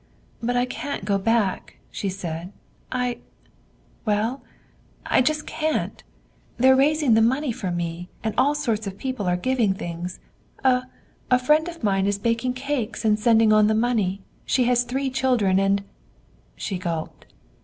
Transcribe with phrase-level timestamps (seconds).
[0.41, 2.51] "But I can't go back," she said.
[2.91, 3.19] "I
[4.03, 4.41] well,
[5.05, 6.01] I just can't.
[6.57, 10.19] They're raising the money for me, and all sorts of people are giving things.
[10.63, 10.85] A
[11.29, 14.23] a friend of mine is baking cakes and sending on the money.
[14.43, 15.83] She has three children, and"
[16.55, 17.27] She gulped.